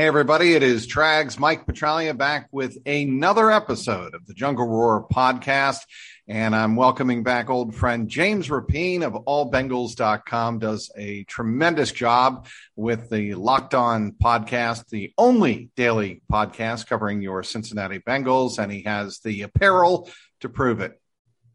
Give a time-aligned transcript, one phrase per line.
[0.00, 5.06] Hey, everybody, it is Trags Mike Petraglia back with another episode of the Jungle Roar
[5.12, 5.80] podcast.
[6.26, 13.10] And I'm welcoming back old friend James Rapien of allbengals.com does a tremendous job with
[13.10, 18.58] the Locked On podcast, the only daily podcast covering your Cincinnati Bengals.
[18.58, 20.08] And he has the apparel
[20.40, 20.98] to prove it.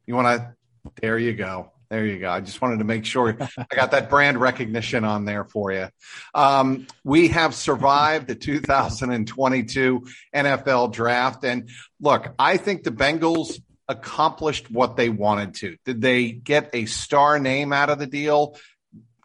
[0.05, 0.53] You want to,
[1.01, 1.71] there you go.
[1.89, 2.29] There you go.
[2.29, 5.87] I just wanted to make sure I got that brand recognition on there for you.
[6.33, 11.43] Um, we have survived the 2022 NFL draft.
[11.43, 11.69] And
[11.99, 15.77] look, I think the Bengals accomplished what they wanted to.
[15.85, 18.57] Did they get a star name out of the deal?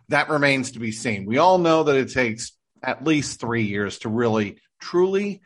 [0.08, 1.24] That remains to be seen.
[1.24, 2.52] We all know that it takes
[2.82, 5.40] at least three years to really, truly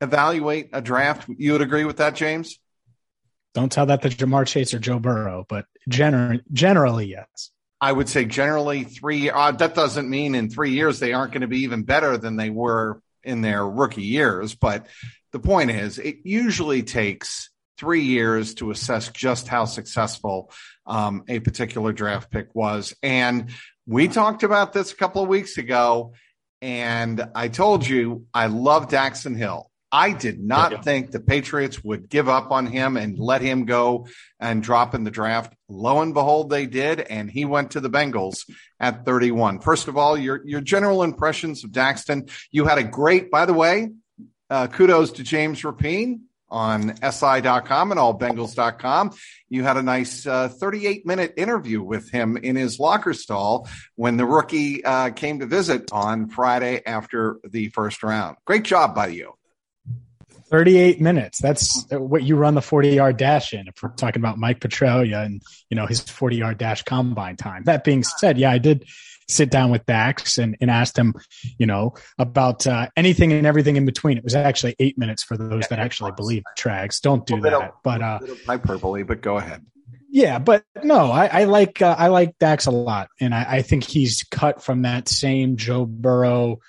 [0.00, 1.28] evaluate a draft.
[1.28, 2.58] You would agree with that, James?
[3.56, 7.52] Don't tell that to Ja'Marr Chase or Joe Burrow, but gener- generally, yes.
[7.80, 9.30] I would say generally three.
[9.30, 12.36] Uh, that doesn't mean in three years they aren't going to be even better than
[12.36, 14.54] they were in their rookie years.
[14.54, 14.88] But
[15.32, 20.52] the point is, it usually takes three years to assess just how successful
[20.84, 22.94] um, a particular draft pick was.
[23.02, 23.52] And
[23.86, 26.12] we talked about this a couple of weeks ago,
[26.60, 29.70] and I told you I love Daxton Hill.
[29.96, 30.80] I did not yeah.
[30.82, 34.08] think the Patriots would give up on him and let him go
[34.38, 35.54] and drop in the draft.
[35.70, 38.40] Lo and behold, they did, and he went to the Bengals
[38.78, 39.60] at 31.
[39.60, 42.30] First of all, your your general impressions of Daxton.
[42.50, 43.88] You had a great, by the way,
[44.50, 49.12] uh, kudos to James Rapien on SI.com and allbengals.com.
[49.48, 54.18] You had a nice uh, 38 minute interview with him in his locker stall when
[54.18, 58.36] the rookie uh, came to visit on Friday after the first round.
[58.44, 59.32] Great job by you.
[60.50, 61.38] 38 minutes.
[61.40, 63.68] That's what you run the 40 yard dash in.
[63.68, 67.64] If we're talking about Mike Petraglia and, you know, his 40 yard dash combine time.
[67.64, 68.84] That being said, yeah, I did
[69.28, 71.14] sit down with Dax and, and asked him,
[71.58, 74.16] you know, about uh, anything and everything in between.
[74.18, 77.00] It was actually eight minutes for those that actually believe Trags.
[77.00, 77.74] Don't do that.
[77.82, 79.64] But, uh, hyperbole, but go ahead.
[80.08, 83.62] Yeah, but no, I, I like uh, I like Dax a lot, and I, I
[83.62, 86.60] think he's cut from that same Joe Burrow,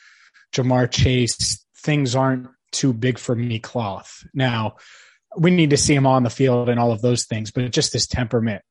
[0.54, 1.64] Ja'Marr Chase.
[1.78, 4.24] Things aren't too big for me cloth.
[4.34, 4.76] Now,
[5.38, 7.94] we need to see him on the field and all of those things, but just
[7.94, 8.64] his temperament.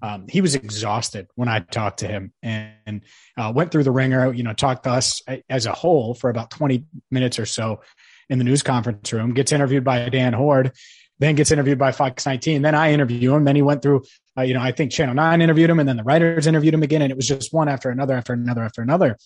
[0.00, 3.02] Um, he was exhausted when I talked to him and
[3.36, 6.50] uh, went through the ringer, you know, talked to us as a whole for about
[6.50, 7.80] 20 minutes or so
[8.28, 10.72] in the news conference room, gets interviewed by Dan Hoard,
[11.18, 12.62] then gets interviewed by Fox 19.
[12.62, 13.44] Then I interview him.
[13.44, 14.04] Then he went through,
[14.36, 16.82] uh, you know, I think Channel 9 interviewed him and then the writers interviewed him
[16.82, 17.02] again.
[17.02, 19.18] And it was just one after another, after another, after another.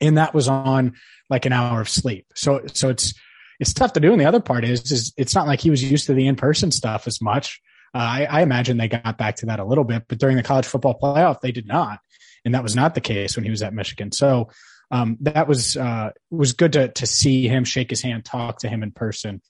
[0.00, 0.94] And that was on
[1.30, 2.26] like an hour of sleep.
[2.34, 3.14] So, so it's,
[3.62, 4.10] it's tough to do.
[4.12, 6.72] And the other part is, is it's not like he was used to the in-person
[6.72, 7.62] stuff as much.
[7.94, 10.42] Uh, I, I imagine they got back to that a little bit, but during the
[10.42, 12.00] college football playoff, they did not.
[12.44, 14.10] And that was not the case when he was at Michigan.
[14.10, 14.50] So,
[14.90, 18.68] um, that was, uh, was good to, to see him shake his hand, talk to
[18.68, 19.40] him in person.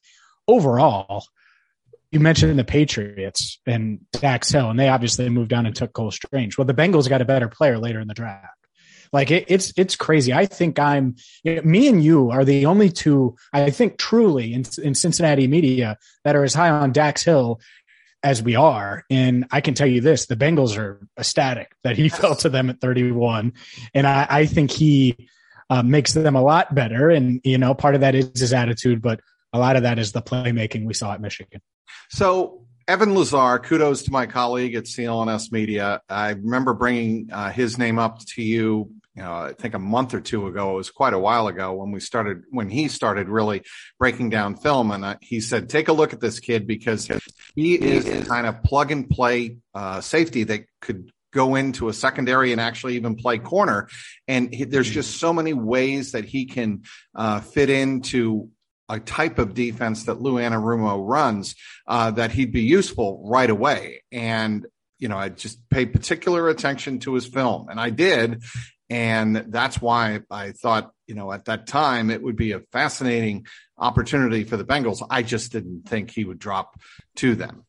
[0.47, 1.25] Overall,
[2.11, 6.11] you mentioned the Patriots and Dax Hill, and they obviously moved down and took Cole
[6.11, 6.59] Strange.
[6.59, 8.59] Well, the Bengals got a better player later in the draft.
[9.12, 10.33] Like it, it's it's crazy.
[10.33, 14.95] I think I'm me and you are the only two I think truly in, in
[14.95, 17.61] Cincinnati media that are as high on Dax Hill
[18.22, 19.05] as we are.
[19.11, 22.71] And I can tell you this: the Bengals are ecstatic that he fell to them
[22.71, 23.53] at 31,
[23.93, 25.28] and I, I think he
[25.69, 27.11] uh, makes them a lot better.
[27.11, 29.21] And you know, part of that is his attitude, but
[29.53, 31.61] a lot of that is the playmaking we saw at Michigan.
[32.09, 36.01] So Evan Lazar, kudos to my colleague at CLNS Media.
[36.09, 40.15] I remember bringing uh, his name up to you you know, I think a month
[40.15, 43.28] or two ago, it was quite a while ago when we started, when he started
[43.28, 43.62] really
[43.99, 44.91] breaking down film.
[44.91, 47.11] And I, he said, take a look at this kid because
[47.55, 51.93] he is the kind of plug and play uh, safety that could go into a
[51.93, 53.89] secondary and actually even play corner.
[54.28, 56.83] And he, there's just so many ways that he can
[57.15, 58.51] uh, fit into
[58.89, 61.55] a type of defense that Lou Anarumo runs
[61.87, 64.03] uh, that he'd be useful right away.
[64.11, 64.67] And
[64.99, 68.45] you know, I just paid particular attention to his film, and I did.
[68.92, 73.47] And that's why I thought, you know, at that time it would be a fascinating
[73.78, 75.03] opportunity for the Bengals.
[75.09, 76.78] I just didn't think he would drop
[77.16, 77.65] to them.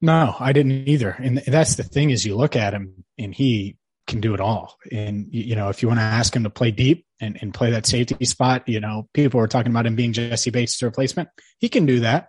[0.00, 1.10] No, I didn't either.
[1.10, 4.76] And that's the thing is you look at him and he can do it all.
[4.92, 7.72] And, you know, if you want to ask him to play deep and, and play
[7.72, 11.30] that safety spot, you know, people were talking about him being Jessie Bates' replacement.
[11.58, 12.28] He can do that,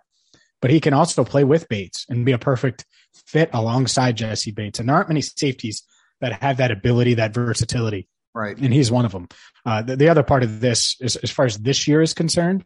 [0.60, 4.80] but he can also play with Bates and be a perfect fit alongside Jessie Bates.
[4.80, 5.84] And there aren't many safeties–
[6.20, 8.08] that have that ability, that versatility.
[8.34, 8.56] Right.
[8.56, 9.28] And he's one of them.
[9.64, 12.64] Uh, the, the, other part of this is, as far as this year is concerned,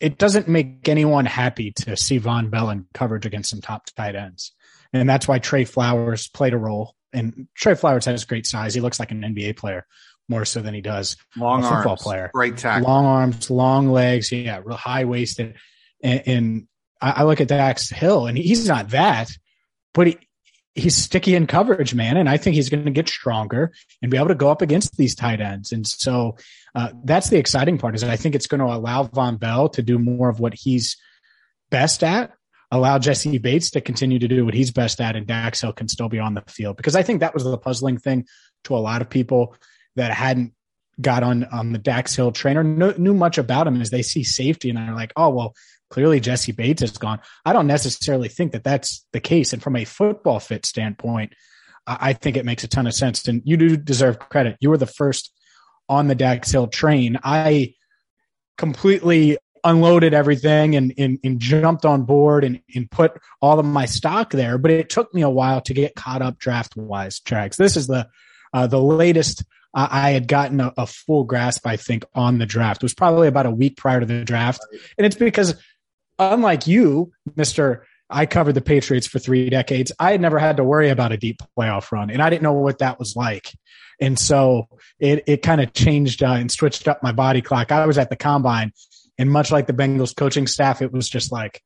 [0.00, 4.14] it doesn't make anyone happy to see Vonn Bell in coverage against some top tight
[4.14, 4.52] ends.
[4.92, 6.94] And that's why Trey Flowers played a role.
[7.12, 8.72] And Trey Flowers has great size.
[8.72, 9.86] He looks like an NBA player.
[10.28, 12.30] more so than he does long a football arms, player.
[12.32, 15.56] great tackle, long arms, long legs, yeah, real high waisted.
[16.02, 16.68] And, and
[17.00, 19.30] I, I, look at Dax Hill, and he's not that,
[19.92, 20.18] but he,
[20.74, 22.16] he's sticky in coverage, man.
[22.16, 24.96] And I think he's going to get stronger and be able to go up against
[24.96, 25.72] these tight ends.
[25.72, 26.36] And so
[26.74, 29.82] uh, that's the exciting part is I think it's going to allow Vonn Bell to
[29.82, 30.96] do more of what he's
[31.70, 32.32] best at,
[32.70, 35.88] allow Jessie Bates to continue to do what he's best at, and Dax Hill can
[35.88, 36.76] still be on the field.
[36.76, 38.26] Because I think that was the puzzling thing
[38.64, 39.56] to a lot of people
[39.96, 40.52] that hadn't
[41.00, 44.22] got on on the Dax Hill trainer knew, knew much about him as they see
[44.22, 45.54] safety and they're like, oh well,
[45.90, 47.20] clearly Jessie Bates is gone.
[47.44, 49.52] I don't necessarily think that that's the case.
[49.52, 51.34] And from a football fit standpoint,
[51.86, 53.26] I think it makes a ton of sense.
[53.26, 54.56] And you do deserve credit.
[54.60, 55.32] You were the first
[55.88, 57.18] on the Dax Hill train.
[57.22, 57.74] I
[58.56, 63.12] completely unloaded everything and, and, and jumped on board and, and put
[63.42, 64.56] all of my stock there.
[64.56, 67.56] But it took me a while to get caught up draft wise, Trags.
[67.56, 68.08] This is the
[68.52, 72.82] uh, the latest I had gotten a, a, full grasp, I think, on the draft.
[72.82, 74.60] It was probably about a week prior to the draft.
[74.98, 75.54] And it's because,
[76.20, 77.82] unlike you, Mr.
[78.08, 79.92] I covered the Patriots for three decades.
[79.98, 82.52] I had never had to worry about a deep playoff run, and I didn't know
[82.52, 83.52] what that was like.
[84.00, 84.68] And so
[84.98, 87.70] it, it kind of changed uh, and switched up my body clock.
[87.70, 88.72] I was at the combine,
[89.18, 91.62] and much like the Bengals coaching staff, it was just like,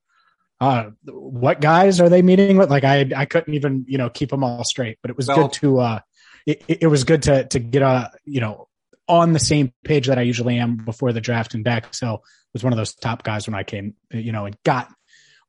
[0.61, 2.71] uh, what guys are they meeting with?
[2.71, 5.37] Like I, I couldn't even, you know, keep them all straight, but it was well,
[5.37, 6.01] good to, uh,
[6.47, 8.69] it, it was good to to get a you know
[9.09, 11.55] on the same page that I usually am before the draft.
[11.55, 12.23] And Dax Hill
[12.53, 14.89] was one of those top guys when I came, you know, and got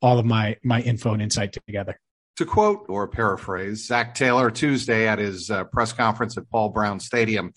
[0.02, 2.00] all of my my info and insight together.
[2.38, 7.00] To quote or paraphrase Zac Taylor Tuesday at his uh, press conference at Paul Brown
[7.00, 7.54] Stadium,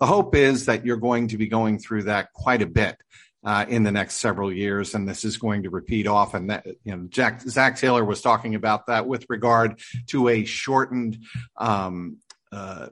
[0.00, 2.96] the hope is that you're going to be going through that quite a bit.
[3.44, 6.46] Uh, in the next several years, and this is going to repeat often.
[6.46, 11.18] That you know, Jack, Zac Taylor was talking about that with regard to a shortened
[11.56, 12.18] um,
[12.52, 12.90] uh,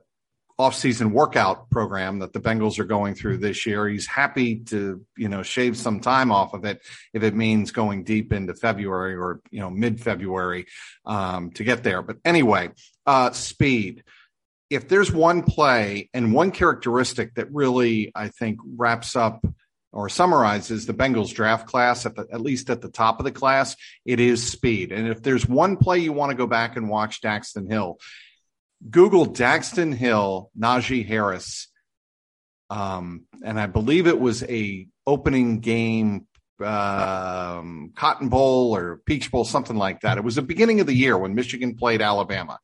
[0.60, 3.88] off-season workout program that the Bengals are going through this year.
[3.88, 6.82] He's happy to, you know, shave some time off of it
[7.14, 10.66] if it means going deep into February or, you know, mid-February
[11.06, 12.02] um, to get there.
[12.02, 12.70] But anyway,
[13.06, 14.04] uh, speed.
[14.68, 19.44] If there's one play and one characteristic that really, I think, wraps up
[19.92, 23.32] or summarizes the Bengals draft class at the, at least at the top of the
[23.32, 23.74] class,
[24.04, 24.92] it is speed.
[24.92, 27.98] And if there's one play you want to go back and watch Daxton Hill,
[28.88, 31.68] Google Daxton Hill, Najee Harris,
[32.70, 36.26] um, and I believe it was a opening game
[36.64, 40.18] um, Cotton Bowl or Peach Bowl, something like that.
[40.18, 42.58] It was the beginning of the year when Michigan played Alabama.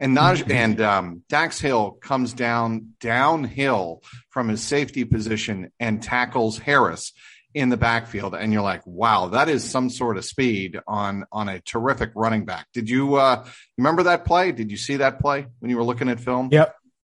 [0.00, 0.52] And Naj- mm-hmm.
[0.52, 7.12] and um, Dax Hill comes down downhill from his safety position and tackles Harris
[7.54, 11.48] in the backfield and you're like wow that is some sort of speed on on
[11.48, 12.66] a terrific running back.
[12.72, 13.44] Did you uh
[13.76, 14.52] remember that play?
[14.52, 16.48] Did you see that play when you were looking at film?
[16.50, 16.74] Yep.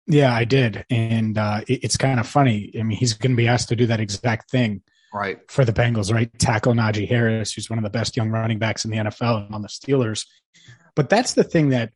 [0.08, 0.86] Yeah i did.
[0.90, 2.72] And uh it, it's kind of funny.
[2.78, 4.82] I mean he's going to be asked to do that exact thing
[5.14, 5.40] right.
[5.50, 6.32] for the bengals right?
[6.40, 9.54] Tackle najee harris who's one of the best young running backs in the nfl and
[9.54, 10.26] on the steelers.
[10.96, 11.92] But that's the thing that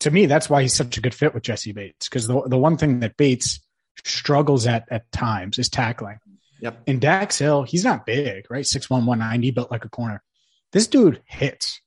[0.00, 2.58] to me that's why he's such a good fit with jessie bates because the, the
[2.58, 3.60] one thing that bates
[4.04, 6.18] struggles at at times is tackling
[6.60, 6.82] Yep.
[6.86, 8.64] And Dax Hill, he's not big, right?
[8.64, 10.22] 6'1, 190, built like a corner.
[10.72, 11.80] This dude hits.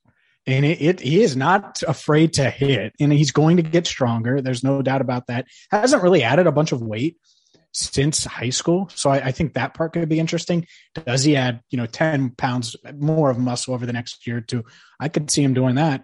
[0.46, 4.40] And it, it, he is not afraid to hit, and he's going to get stronger.
[4.40, 5.46] There's no doubt about that.
[5.70, 7.18] Hasn't really added a bunch of weight
[7.72, 10.66] since high school, so I, I think that part could be interesting.
[11.06, 14.40] Does he add, you know, ten pounds more of muscle over the next year or
[14.40, 14.64] two?
[14.98, 16.02] I could see him doing that.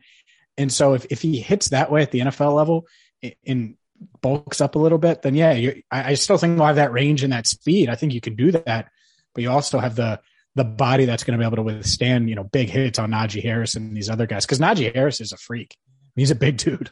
[0.56, 2.86] And so if if he hits that way at the NFL level,
[3.42, 3.76] in
[4.20, 5.50] bulks up a little bit, then yeah,
[5.90, 7.88] I, I, still think we'll have that range and that speed.
[7.88, 8.88] I think you can do that,
[9.34, 10.20] but you also have the
[10.54, 13.42] the body that's going to be able to withstand you know big hits on Najee
[13.42, 15.76] Harris and these other guys because Najee Harris is a freak.
[16.16, 16.90] He's a big dude.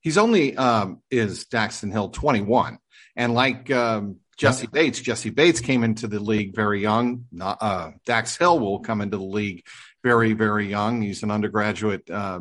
[0.00, 2.78] He's only um, is Daxton Hill twenty one,
[3.16, 4.82] and like um, Jessie yeah.
[4.82, 7.24] Bates, Jessie Bates came into the league very young.
[7.40, 9.66] Uh, Dax Hill will come into the league
[10.02, 11.02] very very young.
[11.02, 12.08] He's an undergraduate.
[12.08, 12.40] Uh,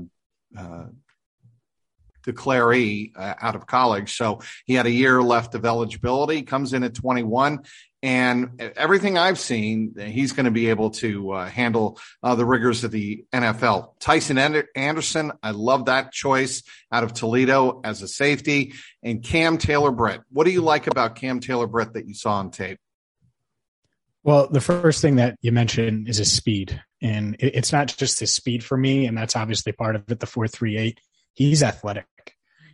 [0.58, 0.86] uh,
[2.24, 4.16] declaree uh, out of college.
[4.16, 7.60] So he had a year left of eligibility, comes in at 21.
[8.02, 12.86] And everything I've seen, he's going to be able to uh, handle uh, the rigors
[12.86, 14.00] of the NFL.
[14.00, 18.74] Tycen Anderson, I love that choice out of Toledo as a safety.
[19.04, 20.22] And Cam Taylor Britt.
[20.32, 22.80] What do you like about Cam Taylor Britt that you saw on tape?
[24.24, 26.82] Well, the first thing that you mentioned is his speed.
[27.02, 30.26] And it's not just his speed for me, and that's obviously part of it, the
[30.26, 31.00] 438
[31.39, 32.05] he's athletic.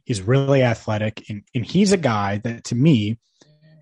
[0.05, 1.23] He's really athletic.
[1.29, 3.19] And, and he's a guy that to me,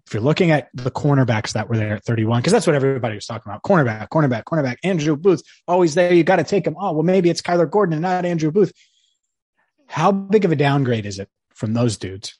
[0.05, 3.15] if you're looking at the cornerbacks that were there at 31, because that's what everybody
[3.15, 6.13] was talking about cornerback, cornerback, cornerback, Andrew Booth, always there.
[6.13, 6.75] You got to take him.
[6.77, 8.73] Oh, well, maybe it's Kyler Gordon and not Andrew Booth.
[9.87, 12.37] How big of a downgrade is it from those dudes?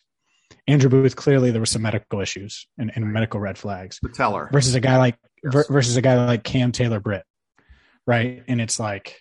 [0.67, 3.99] Andrew Booth clearly there were some medical issues and, and medical red flags.
[4.01, 5.67] The Teller versus a guy like yes.
[5.69, 7.23] versus a guy like Cam Taylor Britt,
[8.05, 8.43] right?
[8.49, 9.17] And it's like,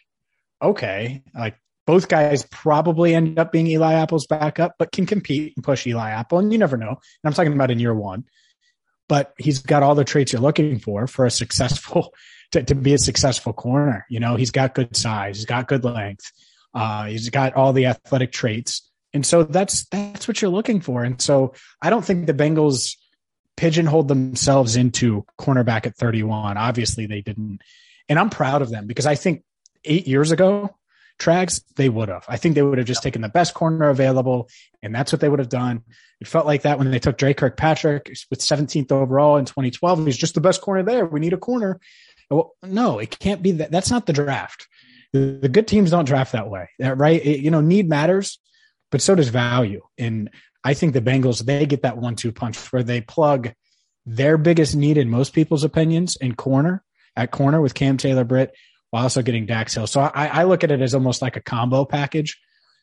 [0.61, 5.65] okay, like both guys probably end up being Eli Apple's backup, but can compete and
[5.65, 6.91] push Eli Apple, and you never know.
[6.91, 8.25] And I'm talking about in year one,
[9.09, 12.15] but he's got all the traits you're looking for for a successful
[12.53, 14.07] to, to be a successful corner.
[14.09, 16.31] You know, he's got good size, he's got good length,
[16.75, 21.05] uh, he's got all the athletic traits and so that's that's what you're looking for.
[21.05, 22.97] And so I don't think the Bengals
[23.57, 26.57] pigeonholed themselves into cornerback at 31.
[26.57, 27.61] Obviously they didn't.
[28.09, 29.45] And I'm proud of them because I think
[29.85, 30.75] eight years ago,
[31.19, 32.25] Trags, they would have.
[32.29, 34.49] I think they would have just taken the best corner available,
[34.83, 35.83] and that's what they would have done.
[36.21, 40.07] It felt like that when they took Dre Kirkpatrick with 17th overall in 2012.
[40.07, 41.07] He's just the best corner there.
[41.07, 41.81] We need a corner.
[42.31, 43.71] Well, no, it can't be that.
[43.71, 44.69] That's not the draft.
[45.13, 47.25] The, the good teams don't draft that way, uh, right?
[47.25, 48.39] It, you know, need matters
[48.93, 49.83] but so does value.
[49.99, 50.31] And
[50.63, 53.53] I think the Bengals, they get that one two punch where they plug
[54.07, 56.85] their biggest need in most people's opinions in corner
[57.17, 58.55] at corner with Cam Taylor Britt
[58.93, 59.87] while also getting Dax Hill.
[59.87, 62.39] So I, I look at it as almost like a combo package.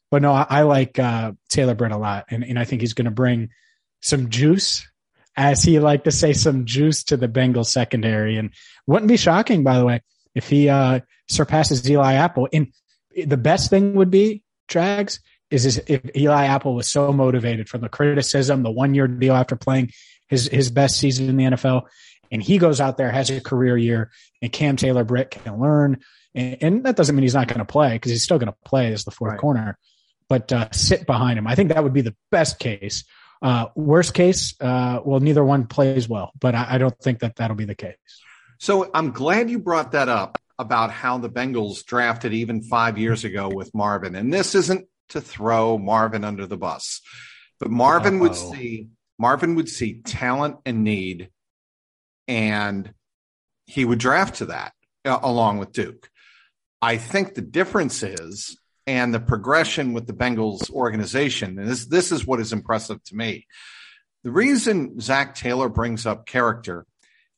[0.09, 2.25] But no, I, I like uh, Taylor Britt a lot.
[2.31, 3.49] And, and I think he's going to bring
[4.01, 4.87] some juice,
[5.37, 8.37] as he like to say, some juice to the Bengals secondary.
[8.37, 8.49] And
[8.87, 10.01] wouldn't be shocking, by the way,
[10.33, 12.49] if he uh, surpasses Eli Apple.
[12.51, 12.73] And
[13.27, 15.19] the best thing would be, Trags,
[15.51, 19.55] is if Eli Apple was so motivated from the criticism, the one year deal after
[19.55, 19.91] playing
[20.27, 21.83] his his best season in the NFL,
[22.31, 25.99] and he goes out there has a career year, and Cam Taylor Britt can learn,
[26.35, 28.57] and, and that doesn't mean he's not going to play because he's still going to
[28.65, 29.39] play as the fourth right.
[29.39, 29.77] corner,
[30.27, 31.47] but uh, sit behind him.
[31.47, 33.03] I think that would be the best case.
[33.41, 37.37] Uh, worst case, uh, well, neither one plays well, but I, I don't think that
[37.37, 37.95] that'll be the case.
[38.57, 43.23] So I'm glad you brought that up about how the Bengals drafted even five years
[43.23, 44.15] ago with Marvin.
[44.15, 47.01] And this isn't to throw Marvin under the bus.
[47.59, 48.21] But Marvin Uh-oh.
[48.23, 51.29] would see Marvin would see talent and need,
[52.29, 52.93] and
[53.65, 54.71] he would draft to that
[55.03, 56.09] uh, along with Duke.
[56.81, 58.57] I think the difference is,
[58.87, 63.15] and the progression with the Bengals organization, and this this is what is impressive to
[63.15, 63.45] me.
[64.23, 66.85] The reason Zac Taylor brings up character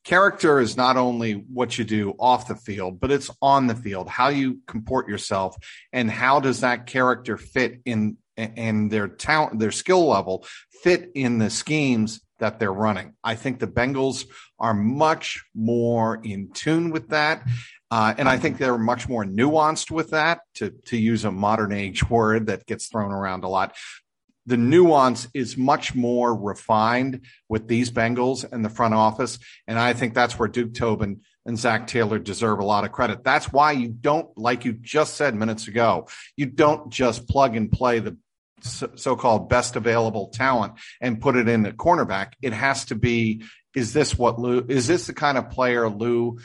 [0.04, 4.08] character is not only what you do off the field, but it's on the field,
[4.08, 5.56] how you comport yourself
[5.92, 10.46] and how does that character fit in and their talent, their skill level
[10.82, 13.14] fit in the schemes that they're running.
[13.22, 14.26] I think the Bengals
[14.58, 17.46] are much more in tune with that.
[17.88, 21.72] Uh, and I think they're much more nuanced with that, to, to use a modern
[21.72, 23.76] age word that gets thrown around a lot
[24.46, 29.38] the nuance is much more refined with these Bengals and the front office.
[29.66, 33.24] And I think that's where Duke Tobin and Zac Taylor deserve a lot of credit.
[33.24, 37.70] That's why you don't, like you just said minutes ago, you don't just plug and
[37.70, 38.16] play the
[38.62, 42.32] so called best available talent and put it in the cornerback.
[42.40, 46.38] It has to be, is this what Lou, is this the kind of player Lou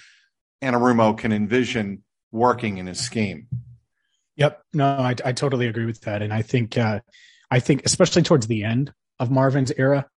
[0.61, 3.47] Anarumo can envision working in his scheme?
[4.35, 4.61] Yep.
[4.73, 6.21] No, I, I totally agree with that.
[6.21, 6.99] And I think, uh,
[7.49, 10.07] I think, especially towards the end of Marvin's era,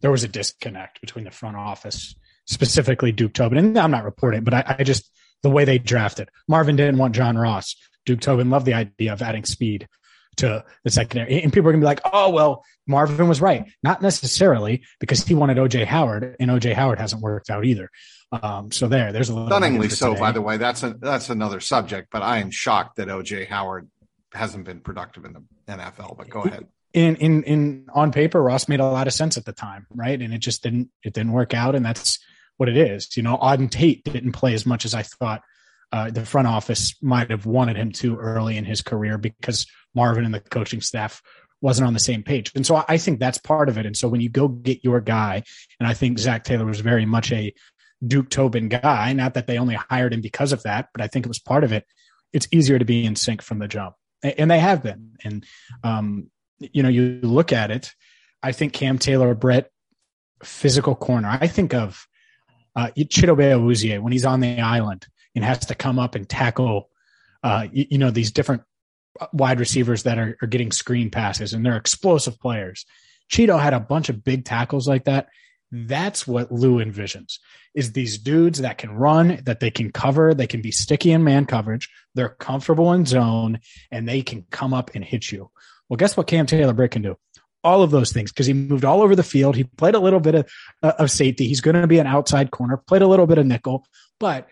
[0.00, 2.14] there was a disconnect between the front office,
[2.46, 3.58] specifically Duke Tobin.
[3.58, 5.10] And I'm not reporting, but I, I just,
[5.42, 7.76] the way they drafted, Marvin didn't want John Ross.
[8.06, 9.88] Duke Tobin loved the idea of adding speed
[10.36, 11.42] to the secondary.
[11.42, 13.70] And people are going to be like, oh, well, Marvin was right.
[13.82, 17.90] Not necessarily because he wanted OJ Howard, and OJ Howard hasn't worked out either.
[18.32, 20.14] Um, so there, there's a little stunningly so.
[20.14, 22.08] By the way, that's a that's another subject.
[22.12, 23.90] But I am shocked that OJ Howard
[24.32, 26.16] hasn't been productive in the NFL.
[26.16, 26.66] But go ahead.
[26.92, 30.20] In in in on paper, Ross made a lot of sense at the time, right?
[30.20, 32.18] And it just didn't it didn't work out, and that's
[32.56, 33.16] what it is.
[33.16, 35.42] You know, Auden Tate didn't play as much as I thought.
[35.92, 40.24] Uh, the front office might have wanted him to early in his career because Marvin
[40.24, 41.22] and the coaching staff
[41.60, 42.52] wasn't on the same page.
[42.54, 43.84] And so I think that's part of it.
[43.84, 45.42] And so when you go get your guy,
[45.78, 47.52] and I think Zac Taylor was very much a
[48.06, 51.26] Duke Tobin guy, not that they only hired him because of that, but I think
[51.26, 51.84] it was part of it.
[52.32, 55.12] It's easier to be in sync from the jump and they have been.
[55.24, 55.46] And
[55.82, 57.94] um, you know, you look at it.
[58.42, 59.70] I think Cam Taylor, Britt,
[60.42, 61.28] physical corner.
[61.40, 62.06] I think of
[62.76, 66.88] uh, Chidobe Awuzie when he's on the island and has to come up and tackle,
[67.42, 68.62] uh, you, you, know, these different
[69.32, 72.86] wide receivers that are, are getting screen passes and they're explosive players.
[73.30, 75.28] Chido had a bunch of big tackles like that.
[75.72, 77.38] That's what Lou envisions
[77.74, 81.22] is these dudes that can run, that they can cover, they can be sticky in
[81.22, 83.60] man coverage, they're comfortable in zone,
[83.90, 85.50] and they can come up and hit you.
[85.88, 87.16] Well, guess what Cam Taylor Britt can do?
[87.62, 89.54] All of those things because he moved all over the field.
[89.54, 90.50] He played a little bit of,
[90.82, 91.46] uh, of safety.
[91.46, 93.86] He's going to be an outside corner, played a little bit of nickel,
[94.18, 94.48] but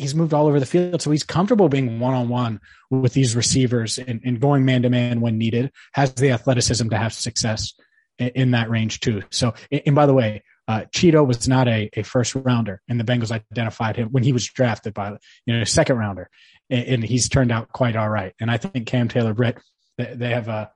[0.00, 1.02] he's moved all over the field.
[1.02, 4.90] So he's comfortable being one on one with these receivers and, and going man to
[4.90, 7.74] man when needed, has the athleticism to have success
[8.18, 9.22] in, in that range too.
[9.30, 13.04] So, and by the way, uh, Chido was not a, a first rounder, and the
[13.04, 15.10] Bengals identified him when he was drafted by
[15.44, 16.30] you know a second rounder,
[16.68, 18.34] and, and, he's turned out quite all right.
[18.40, 19.58] And I think Cam Taylor Britt,
[19.98, 20.70] they, they have a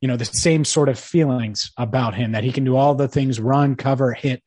[0.00, 3.06] you know the same sort of feelings about him that he can do all the
[3.06, 4.42] things: run, cover, hit,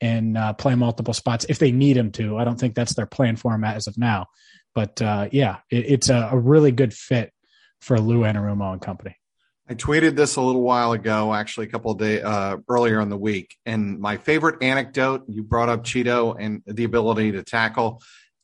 [0.00, 2.36] and uh, play multiple spots if they need him to.
[2.36, 4.26] I don't think that's their plan for him as of now,
[4.74, 7.32] but uh, yeah, it, it's a, a really good fit
[7.80, 9.16] for Lou Anarumo and company.
[9.68, 13.08] I tweeted this a little while ago, actually a couple of days uh, earlier in
[13.08, 13.56] the week.
[13.66, 18.00] And my favorite anecdote, you brought up Chido and the ability to tackle.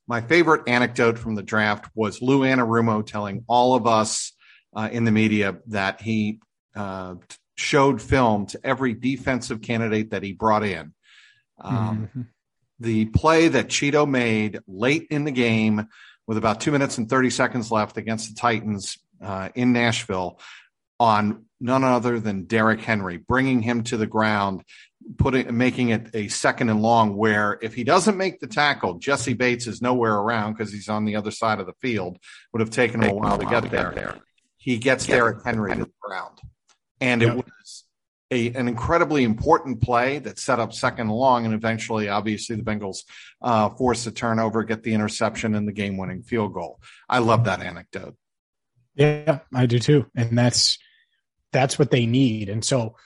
[0.08, 4.32] My favorite anecdote from the draft was Lou Anarumo telling all of us
[4.74, 6.40] uh, in the media that he
[6.74, 7.14] uh,
[7.54, 10.92] showed film to every defensive candidate that he brought in.
[11.60, 12.22] Um, mm-hmm.
[12.80, 15.86] The play that Chido made late in the game
[16.26, 20.40] with about two minutes and 30 seconds left against the Titans uh, in Nashville
[20.98, 24.62] on none other than Derrick Henry, bringing him to the ground,
[25.18, 27.16] putting making it a second and long.
[27.16, 31.04] Where if he doesn't make the tackle, Jessie Bates is nowhere around because he's on
[31.04, 32.18] the other side of the field.
[32.52, 34.20] Would have taken him a while to get there.
[34.56, 36.38] He gets Derrick Henry to the ground,
[37.00, 37.84] and it was
[38.32, 42.62] a, an incredibly important play that set up second and long, and eventually, obviously, the
[42.62, 43.04] Bengals
[43.42, 46.80] uh, forced a turnover, get the interception, and the game-winning field goal.
[47.08, 48.16] I love that anecdote.
[48.94, 50.78] Yeah, I do too, and that's
[51.52, 52.48] that's what they need.
[52.48, 52.96] And so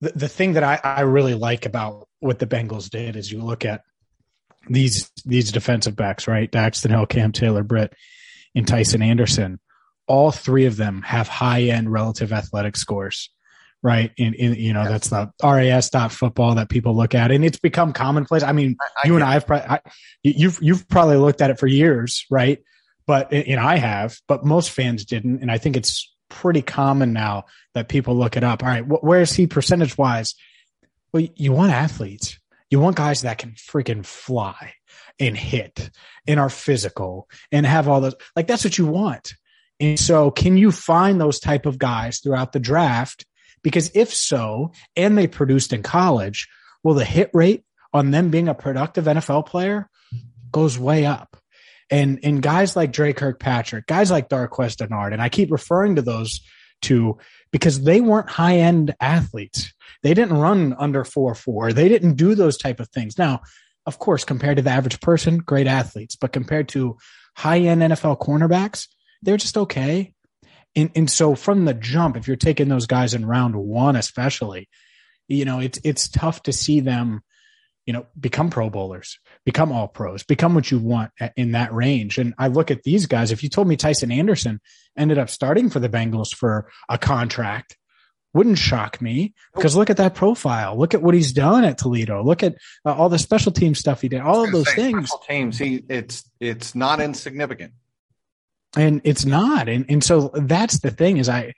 [0.00, 3.42] the, the thing that I, I really like about what the Bengals did is you
[3.42, 3.82] look at
[4.68, 6.50] these these defensive backs, right?
[6.50, 7.94] Daxton Hill, Cam Taylor, Britt,
[8.54, 9.58] and Tycen Anderson.
[10.06, 13.30] All three of them have high end relative athletic scores,
[13.82, 14.12] right?
[14.16, 14.90] In, in you know yes.
[14.90, 18.42] that's the RAS dot football that people look at, and it's become commonplace.
[18.42, 19.80] I mean, I, I you and I have probably I,
[20.22, 22.62] you've you've probably looked at it for years, right?
[23.06, 27.44] But and I have, but most fans didn't, and I think it's pretty common now
[27.74, 28.62] that people look it up.
[28.62, 30.34] All right, wh- where is he percentage wise?
[31.12, 32.38] Well, you want athletes.
[32.70, 34.74] You want guys that can freaking fly
[35.18, 35.90] and hit
[36.26, 38.14] and are physical and have all those.
[38.36, 39.34] Like that's what you want.
[39.80, 43.24] And so, can you find those type of guys throughout the draft?
[43.62, 46.48] Because if so, and they produced in college,
[46.82, 49.88] well, the hit rate on them being a productive NFL player
[50.52, 51.36] goes way up.
[51.90, 56.02] And and guys like Dre Kirkpatrick, guys like Darqueze Dennard, and I keep referring to
[56.02, 56.40] those
[56.82, 57.18] two
[57.50, 59.72] because they weren't high end athletes.
[60.02, 61.72] They didn't run under four four.
[61.72, 63.16] They didn't do those type of things.
[63.16, 63.40] Now,
[63.86, 66.98] of course, compared to the average person, great athletes, but compared to
[67.34, 68.86] high end NFL cornerbacks,
[69.22, 70.14] they're just okay.
[70.78, 74.68] And, and so from the jump, if you're taking those guys in round one, especially,
[75.26, 77.22] you know, it's it's tough to see them
[77.88, 82.18] you know, become pro bowlers, become all pros, become what you want in that range.
[82.18, 83.32] And I look at these guys.
[83.32, 84.60] If you told me Tycen Anderson
[84.94, 87.78] ended up starting for the Bengals for a contract,
[88.34, 90.78] wouldn't shock me because look at that profile.
[90.78, 92.22] Look at what he's done at Toledo.
[92.22, 94.20] Look at uh, all the special team stuff he did.
[94.20, 95.08] All of those things.
[95.08, 95.56] Special teams.
[95.56, 97.72] He it's it's not insignificant.
[98.78, 99.68] And it's not.
[99.68, 101.54] And and so that's the thing is I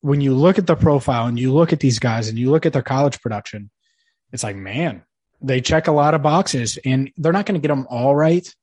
[0.00, 2.66] when you look at the profile and you look at these guys and you look
[2.66, 3.70] at their college production,
[4.32, 5.02] it's like, man,
[5.40, 8.54] they check a lot of boxes and they're not going to get them all right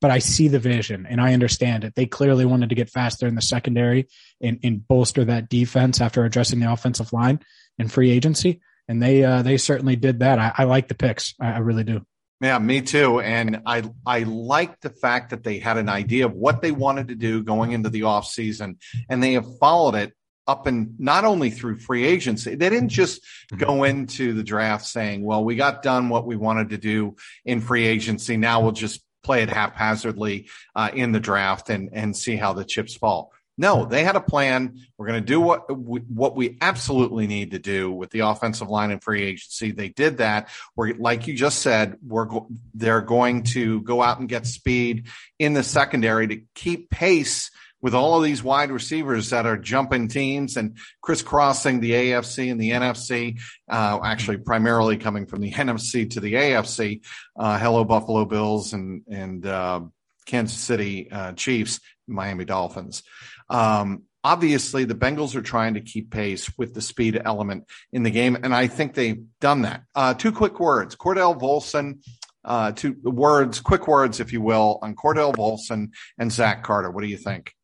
[0.00, 1.94] but i see the vision and i understand it.
[1.94, 4.08] They clearly wanted to get faster in the secondary
[4.40, 7.40] and, and bolster that defense after addressing the offensive line
[7.78, 8.60] and free agency.
[8.88, 10.38] And they uh, they certainly did that.
[10.38, 11.34] I, I like the picks.
[11.40, 12.04] I, I really do
[12.40, 13.20] yeah, me too.
[13.20, 17.08] And I I like the fact that they had an idea of what they wanted
[17.08, 20.12] to do going into the off season, and they have followed it
[20.50, 23.58] up and not only through free agency, they didn't just mm-hmm.
[23.58, 27.60] go into the draft saying, well, we got done what we wanted to do in
[27.60, 28.36] free agency.
[28.36, 32.64] Now we'll just play it haphazardly uh, in the draft and, and see how the
[32.64, 33.32] chips fall.
[33.60, 34.80] No, they had a plan.
[34.96, 38.70] We're going to do what we, what we absolutely need to do with the offensive
[38.70, 39.70] line and free agency.
[39.70, 40.48] They did that.
[40.74, 42.26] We're like you just said, we're
[42.72, 47.50] they're going to go out and get speed in the secondary to keep pace
[47.82, 52.58] with all of these wide receivers that are jumping teams and crisscrossing the AFC and
[52.58, 57.02] the NFC, uh, actually primarily coming from the NFC to the AFC.
[57.36, 59.82] Uh, hello, Buffalo Bills and, and, uh,
[60.26, 63.02] Kansas City uh, Chiefs, Miami Dolphins.
[63.48, 68.10] Um, obviously, the Bengals are trying to keep pace with the speed element in the
[68.10, 69.82] game, and I think they've done that.
[69.94, 72.00] Uh, two quick words: Cordell Volson.
[72.42, 76.90] Uh, two words, quick words, if you will, on Cordell Volson and Zach Carter.
[76.90, 77.54] What do you think?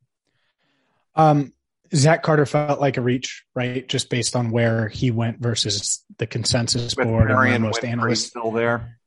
[1.15, 1.55] Um,
[1.95, 3.89] Zach Carter felt like a reach, right?
[3.89, 8.27] Just based on where he went versus the consensus With board and most Winfrey analysts
[8.27, 8.99] still there.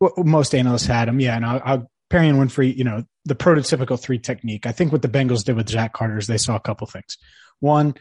[0.00, 1.36] Well, most analysts had him, yeah.
[1.36, 4.66] And I'll, I'll Perrion Winfrey, you know, the prototypical three technique.
[4.66, 7.18] I think what the Bengals did with Zach Carter is they saw a couple things.
[7.58, 7.94] One,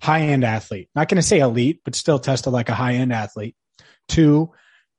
[0.00, 0.88] high end athlete.
[0.96, 3.54] Not going to say elite, but still tested like a high end athlete.
[4.08, 4.50] Two,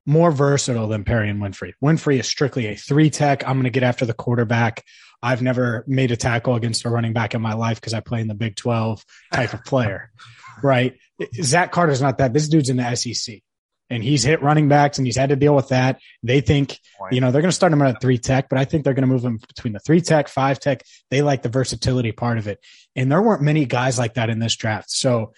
[0.05, 1.73] more versatile than Perrion Winfrey.
[1.83, 3.45] Winfrey is strictly a three tech.
[3.45, 4.85] I'm going to get after the quarterback.
[5.21, 8.21] I've never made a tackle against a running back in my life because I play
[8.21, 10.09] in the Big 12 type of player,
[10.63, 10.95] right?
[11.41, 12.31] Zach Carter's not that.
[12.31, 13.41] This dude's in the SEC
[13.89, 15.99] and he's hit running backs and he's had to deal with that.
[16.23, 16.79] They think,
[17.11, 19.07] you know, they're going to start him at three tech, but I think they're going
[19.07, 20.83] to move him between the three tech, five tech.
[21.09, 22.59] They like the versatility part of it.
[22.95, 24.89] And there weren't many guys like that in this draft.
[24.91, 25.33] So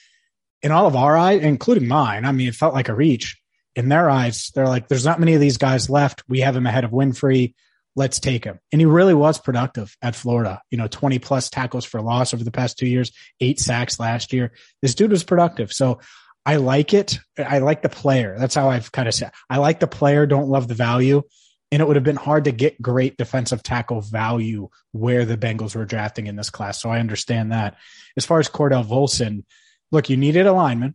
[0.62, 3.38] in all of our eyes, including mine, I mean, it felt like a reach
[3.76, 4.52] in their eyes.
[4.56, 6.24] They're like, there's not many of these guys left.
[6.28, 7.54] We have him ahead of Winfrey
[7.96, 8.60] let's take him.
[8.72, 10.62] And he really was productive at Florida.
[10.70, 14.34] You know, 20 plus tackles for loss over the past two years, eight sacks last
[14.34, 14.52] year.
[14.82, 15.72] This dude was productive.
[15.72, 16.00] So
[16.46, 17.20] I like it.
[17.38, 18.36] I like the player.
[18.38, 19.32] That's how I've kind of said.
[19.50, 21.24] I like the player, don't love the value.
[21.72, 25.76] And it would have been hard to get great defensive tackle value where the Bengals
[25.76, 26.80] were drafting in this class.
[26.80, 27.76] So I understand that.
[28.16, 29.44] As far as Cordell Volson,
[29.92, 30.94] look, you needed a lineman.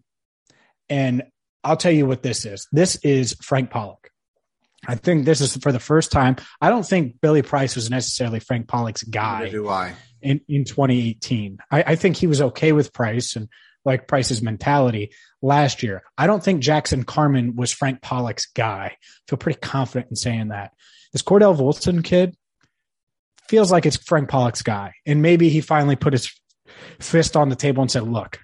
[0.89, 1.25] And
[1.65, 2.69] I'll tell you what this is.
[2.73, 4.11] This is Frank Pollack.
[4.87, 6.37] I think this is for the first time.
[6.61, 9.41] I don't think Billy Price was necessarily Frank Pollack's guy.
[9.41, 9.95] Neither do I.
[10.23, 13.49] In, in 2018, I, I think he was okay with Price and
[13.85, 15.13] like Price's mentality
[15.43, 16.03] last year.
[16.19, 18.97] I don't think Jackson Carman was Frank Pollack's guy.
[18.97, 20.73] I feel pretty confident in saying that.
[21.13, 22.37] This Cordell Volson kid
[23.49, 24.93] feels like it's Frank Pollack's guy.
[25.07, 26.33] And maybe he finally put his
[27.01, 28.39] fist on the table and said, look,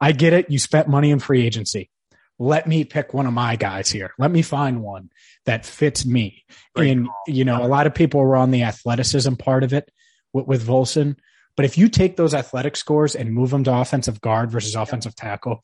[0.00, 0.50] I get it.
[0.50, 1.90] You spent money in free agency
[2.38, 4.12] let me pick one of my guys here.
[4.18, 5.10] Let me find one
[5.46, 6.44] that fits me.
[6.74, 9.90] Great and, you know, a lot of people were on the athleticism part of it
[10.32, 11.16] with, with Volson.
[11.56, 15.14] But if you take those athletic scores and move them to offensive guard versus offensive
[15.14, 15.62] tackle,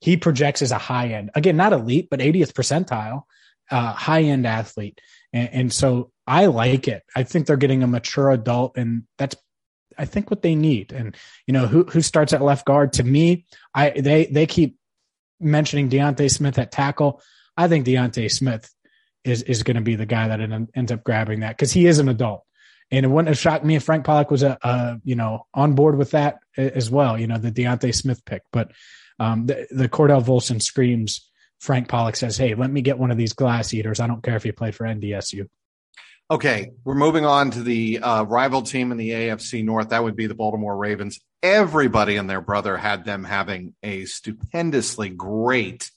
[0.00, 3.22] he projects as a high end, again, not elite, but 80th percentile,
[3.70, 5.00] uh, high end athlete.
[5.32, 7.02] And, and so I like it.
[7.16, 9.36] I think they're getting a mature adult, and that's
[9.98, 10.92] I think what they need.
[10.92, 11.16] And
[11.46, 12.94] you know, who who starts at left guard?
[12.94, 14.76] To me, I they they keep
[15.40, 17.20] mentioning D'Ante Smith at tackle.
[17.56, 18.70] I think D'Ante Smith
[19.24, 21.98] is is going to be the guy that ends up grabbing that because he is
[21.98, 22.44] an adult.
[22.92, 25.74] And it wouldn't have shocked me if Frank Pollack was a, a, you know on
[25.74, 27.18] board with that as well.
[27.18, 28.70] You know the D'Ante Smith pick, but
[29.18, 31.28] um, the, the Cordell Volson screams.
[31.58, 34.00] Frank Pollack says, "Hey, let me get one of these glass eaters.
[34.00, 35.48] I don't care if you played for NDSU."
[36.30, 39.90] Okay, we're moving on to the uh, rival team in the AFC North.
[39.90, 41.20] That would be the Baltimore Ravens.
[41.42, 45.90] Everybody and their brother had them having a stupendously great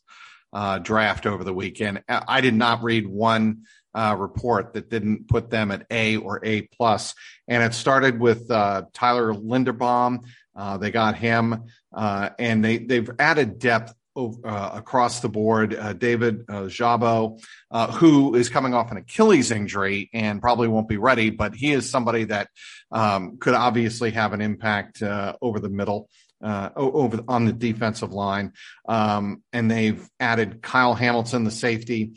[0.51, 2.03] uh, draft over the weekend.
[2.08, 3.63] I did not read one
[3.95, 7.15] uh, report that didn't put them at A or A plus,
[7.47, 10.25] and it started with uh, Tyler Linderbaum.
[10.55, 15.73] Uh, they got him, uh, and they they've added depth uh, across the board.
[15.75, 21.29] Uh, David uh, who is coming off an Achilles injury and probably won't be ready,
[21.29, 22.49] but he is somebody that
[22.91, 25.01] um, could obviously have an impact
[25.41, 26.10] over the middle.
[26.43, 28.51] Uh, over on the defensive line,
[28.88, 32.12] um, and they've added Kyle Hamilton, the safety.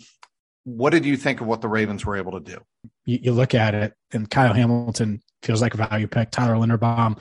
[0.77, 2.61] What did you think of what the Ravens were able to do?
[3.07, 6.31] You, you look at it, and Kyle Hamilton feels like a value pick.
[6.31, 7.19] Tyler Linderbaum,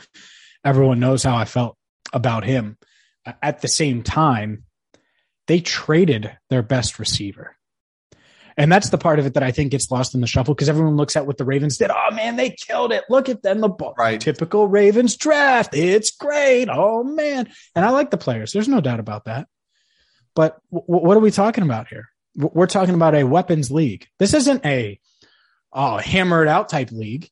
[0.65, 1.77] everyone knows how I felt
[2.11, 2.77] about him.
[3.41, 4.63] At the same time,
[5.47, 7.55] they traded their best receiver.
[8.57, 10.67] And that's the part of it that I think gets lost in the shuffle because
[10.67, 11.91] everyone looks at what the Ravens did.
[11.91, 13.03] Oh man, they killed it.
[13.07, 13.61] Look at them.
[13.61, 13.93] The ball.
[13.97, 14.19] Right.
[14.19, 15.73] Typical Ravens draft.
[15.73, 16.67] It's great.
[16.69, 17.49] Oh man.
[17.75, 18.51] And I like the players.
[18.51, 19.47] There's no doubt about that.
[20.35, 22.09] But w- what are we talking about here?
[22.37, 24.07] We're talking about a weapons league.
[24.19, 24.99] This isn't a
[25.73, 27.29] oh, hammered out type league.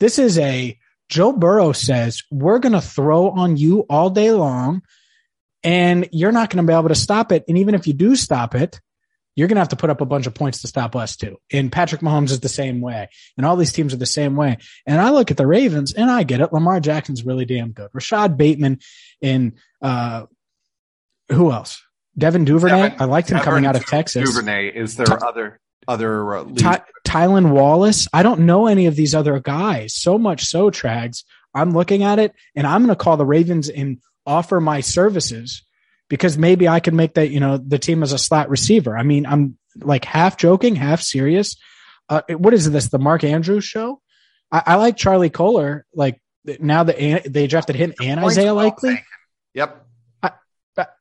[0.00, 4.82] This is a Joe Burrow says, we're going to throw on you all day long
[5.62, 7.44] and you're not going to be able to stop it.
[7.48, 8.80] And even if you do stop it,
[9.36, 11.36] you're going to have to put up a bunch of points to stop us too.
[11.52, 13.08] And Patrick Mahomes is the same way.
[13.36, 14.56] And all these teams are the same way.
[14.86, 16.52] And I look at the Ravens and I get it.
[16.52, 17.90] Lamar Jackson's really damn good.
[17.92, 18.80] Rashod Bateman
[19.22, 20.24] and, uh,
[21.30, 21.82] who else?
[22.18, 22.82] Devin Duvernay.
[22.82, 24.28] Devin, I liked him Devin coming out of Texas.
[24.28, 28.08] Duvernay is there Ty- other, other, uh, Ty- Tylan Wallace.
[28.12, 29.94] I don't know any of these other guys.
[29.94, 31.24] So much so, Trags.
[31.54, 35.62] I'm looking at it and I'm going to call the Ravens and offer my services
[36.08, 38.96] because maybe I can make that, you know, the team as a slot receiver.
[38.96, 41.56] I mean, I'm like half joking, half serious.
[42.08, 42.88] Uh, what is this?
[42.88, 44.00] The Mark Andrews show?
[44.52, 45.86] I, I like Charlie Kolar.
[45.94, 46.20] Like
[46.60, 49.02] now that they drafted him and Isaiah Likely.
[49.54, 49.86] Yep.
[50.22, 50.30] I,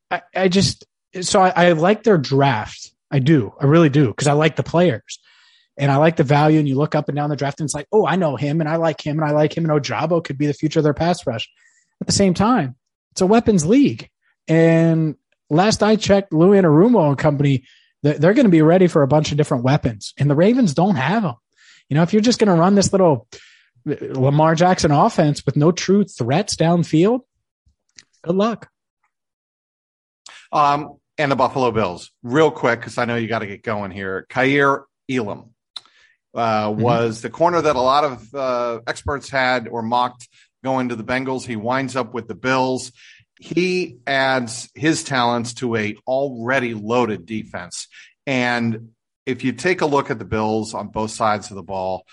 [0.10, 0.86] I, I just,
[1.22, 2.92] so I, I like their draft.
[3.12, 3.54] I do.
[3.60, 4.14] I really do.
[4.14, 5.20] Cause I like the players
[5.78, 6.60] and I like the value.
[6.60, 8.60] And you look up and down the draft and it's like, oh, I know him
[8.62, 10.84] and I like him and I like him and Ojabo could be the future of
[10.84, 11.50] their pass rush.
[12.02, 12.76] At the same time,
[13.12, 14.10] it's a weapons league.
[14.48, 15.16] And
[15.50, 17.64] last I checked, Lou Anarumo and company,
[18.04, 20.14] they're going to be ready for a bunch of different weapons.
[20.18, 21.36] And the Ravens don't have them.
[21.90, 23.28] You know, if you're just going to run this little
[23.86, 27.22] Lamar Jackson offense with no true threats downfield,
[28.24, 28.70] good luck.
[30.52, 33.92] Um, and the Buffalo Bills, real quick, because I know you got to get going
[33.92, 34.26] here.
[34.30, 35.52] Kaiir Elam
[36.34, 36.82] uh, mm-hmm.
[36.82, 40.28] was the corner that a lot of uh, experts had or mocked
[40.64, 41.46] going to the Bengals.
[41.46, 42.92] He winds up with the Bills.
[43.40, 47.88] He adds his talents to a already loaded defense.
[48.26, 48.90] And
[49.26, 52.06] if you take a look at the Bills on both sides of the ball,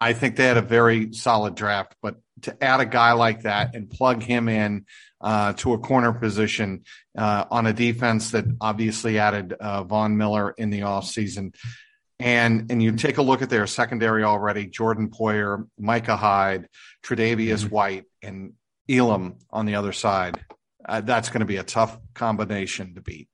[0.00, 1.94] I think they had a very solid draft.
[2.02, 4.86] But to add a guy like that and plug him in
[5.22, 6.84] uh, to a corner position
[7.16, 11.54] uh, on a defense that obviously added uh, Von Miller in the offseason.
[12.18, 16.68] And, and you take a look at their secondary already Jordan Poyer, Micah Hyde,
[17.04, 17.74] Tre'Davious mm-hmm.
[17.74, 18.52] White, and
[18.88, 20.44] Elam on the other side.
[20.88, 23.28] Uh, that's going to be a tough combination to beat.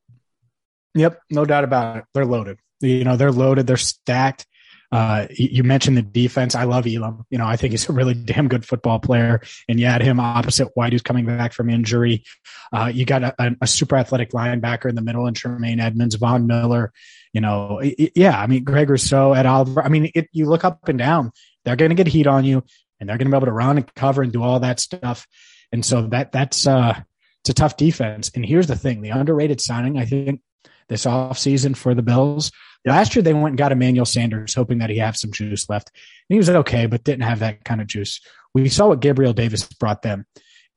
[0.94, 2.04] Yep, no doubt about it.
[2.14, 2.58] They're loaded.
[2.80, 3.66] You know, they're loaded.
[3.66, 4.46] They're stacked.
[4.90, 6.54] Uh, you mentioned the defense.
[6.54, 7.24] I love Elam.
[7.28, 9.42] You know, I think he's a really damn good football player.
[9.68, 12.24] And you had him opposite White, who's coming back from injury.
[12.72, 16.46] Uh, you got a, a, super athletic linebacker in the middle, and Tremaine Edmunds, Von
[16.46, 16.92] Miller.
[17.34, 18.40] You know, it, yeah.
[18.40, 19.82] I mean, Greg Rousseau Ed Oliver.
[19.82, 21.32] I mean, it, you look up and down,
[21.64, 22.64] they're going to get heat on you,
[22.98, 25.26] and they're going to be able to run and cover and do all that stuff.
[25.70, 26.98] And so that that's uh,
[27.42, 28.30] it's a tough defense.
[28.34, 30.40] And here's the thing: the underrated signing, I think,
[30.88, 32.50] this offseason for the Bills
[32.84, 35.90] Last year they went and got Emmanuel Sanders, hoping that he had some juice left.
[36.28, 38.20] And he was okay, but didn't have that kind of juice.
[38.54, 40.26] We saw what Gabriel Davis brought them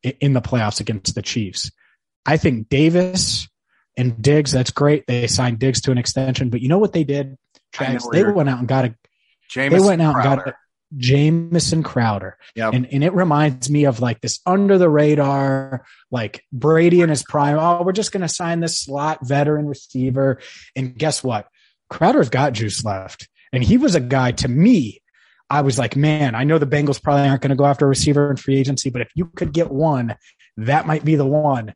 [0.04, 1.72] in the playoffs against the Chiefs.
[2.26, 3.48] I think Davis
[3.98, 5.06] and Diggs, that's great.
[5.08, 7.38] They signed Diggs to an extension, but you know what they did?
[7.72, 8.96] Travis, they went out and got a
[9.50, 10.30] Jamison they went out Crowder.
[10.30, 10.56] and got a
[10.98, 12.38] Jamison Crowder.
[12.56, 12.74] Yep.
[12.74, 17.24] And and it reminds me of like this under the radar, like Brady in his
[17.24, 17.58] prime.
[17.58, 20.40] Oh, we're just gonna sign this slot veteran receiver.
[20.76, 21.48] And guess what?
[21.92, 23.28] Crowder's got juice left.
[23.54, 25.02] And he was a guy to me,
[25.50, 27.90] I was like, man, I know the Bengals probably aren't going to go after a
[27.90, 30.16] receiver in free agency, but if you could get one,
[30.56, 31.74] that might be the one.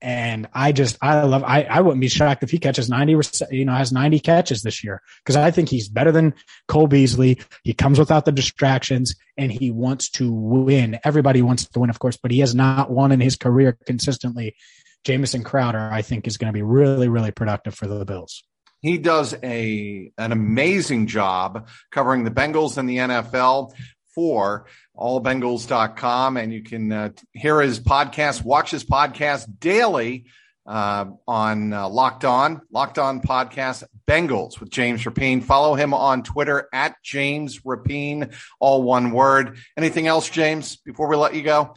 [0.00, 3.18] And I just, I love, I, I wouldn't be shocked if he catches 90,
[3.50, 6.32] you know, has 90 catches this year because I think he's better than
[6.66, 7.38] Cole Beasley.
[7.62, 10.98] He comes without the distractions and he wants to win.
[11.04, 14.56] Everybody wants to win, of course, but he has not won in his career consistently.
[15.04, 18.42] Jamison Crowder, I think, is going to be really, really productive for the Bills.
[18.80, 23.72] He does a an amazing job covering the Bengals and the NFL
[24.14, 24.66] for
[24.96, 26.36] allbengals.com.
[26.36, 30.26] And you can uh, hear his podcast, watch his podcast daily
[30.66, 35.42] uh, on uh, Locked On, Locked On Podcast Bengals with James Rapien.
[35.42, 39.58] Follow him on Twitter at James Rapien, all one word.
[39.76, 41.74] Anything else, James, before we let you go?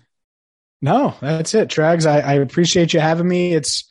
[0.82, 2.06] No, that's it, Trags.
[2.06, 3.54] I, I appreciate you having me.
[3.54, 3.90] It's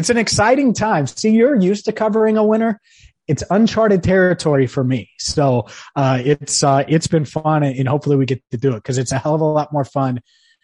[0.00, 1.06] it's an exciting time.
[1.06, 2.80] See, you're used to covering a winner.
[3.28, 5.10] It's uncharted territory for me.
[5.18, 8.96] So uh, it's uh, it's been fun, and hopefully we get to do it because
[8.96, 10.22] it's a hell of a lot more fun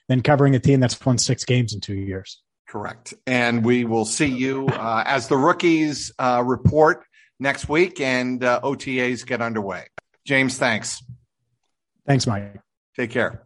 [0.08, 2.40] than covering a team that's won six games in two years.
[2.66, 3.12] Correct.
[3.26, 7.04] And we will see you uh, as the rookies uh, report
[7.38, 9.84] next week and uh, OTAs get underway.
[10.24, 11.02] James, thanks.
[12.06, 12.58] Thanks, Mike.
[12.96, 13.45] Take care.